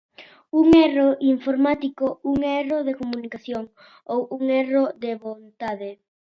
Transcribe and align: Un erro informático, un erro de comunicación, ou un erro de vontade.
Un 0.59 0.67
erro 0.87 1.09
informático, 1.33 2.05
un 2.31 2.39
erro 2.59 2.77
de 2.87 2.97
comunicación, 3.01 3.63
ou 4.13 4.19
un 4.37 4.43
erro 4.61 4.83
de 5.03 5.11
vontade. 5.25 5.89